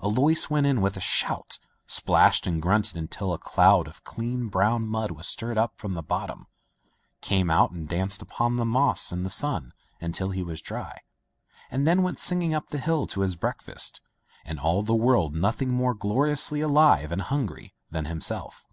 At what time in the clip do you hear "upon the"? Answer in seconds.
8.22-8.64